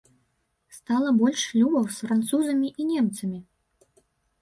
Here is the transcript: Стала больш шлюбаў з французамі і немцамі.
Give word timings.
Стала 0.77 1.09
больш 1.19 1.45
шлюбаў 1.51 1.85
з 1.99 2.09
французамі 2.09 2.67
і 2.81 2.91
немцамі. 2.91 3.39